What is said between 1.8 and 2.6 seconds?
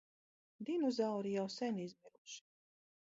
izmiruši